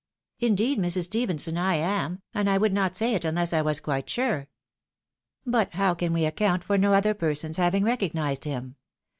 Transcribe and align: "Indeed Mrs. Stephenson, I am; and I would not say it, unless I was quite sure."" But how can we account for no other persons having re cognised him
"Indeed 0.39 0.79
Mrs. 0.79 1.03
Stephenson, 1.03 1.59
I 1.59 1.75
am; 1.75 2.23
and 2.33 2.49
I 2.49 2.57
would 2.57 2.73
not 2.73 2.97
say 2.97 3.13
it, 3.13 3.23
unless 3.23 3.53
I 3.53 3.61
was 3.61 3.79
quite 3.79 4.09
sure."" 4.09 4.47
But 5.55 5.73
how 5.73 5.93
can 5.93 6.11
we 6.11 6.25
account 6.25 6.63
for 6.63 6.75
no 6.79 6.93
other 6.95 7.13
persons 7.13 7.57
having 7.57 7.83
re 7.83 7.97
cognised 7.97 8.45
him 8.45 8.77